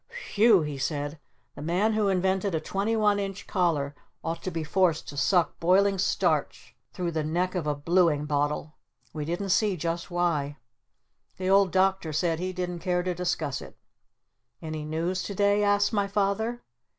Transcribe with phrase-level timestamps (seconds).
[0.31, 1.19] "W hew!" he said.
[1.53, 3.93] "The man who invented a 21 inch collar
[4.23, 8.73] ought to be forced to suck boiling starch through the neck of a Blueing Bottle!"
[9.13, 10.57] We didn't see just why.
[11.37, 13.77] The Old Doctor said he didn't care to discuss it.
[14.59, 16.63] "Any news to day?" asked my Father.